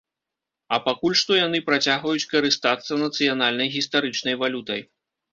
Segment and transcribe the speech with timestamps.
[0.75, 4.81] А пакуль што яны працягваюць карыстацца нацыянальнай гістарычнай валютай.